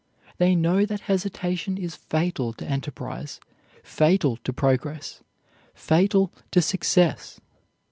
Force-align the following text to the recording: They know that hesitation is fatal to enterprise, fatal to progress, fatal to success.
They 0.39 0.55
know 0.55 0.83
that 0.87 1.01
hesitation 1.01 1.77
is 1.77 1.95
fatal 1.95 2.53
to 2.53 2.67
enterprise, 2.67 3.39
fatal 3.83 4.37
to 4.37 4.51
progress, 4.51 5.21
fatal 5.75 6.33
to 6.49 6.59
success. 6.59 7.39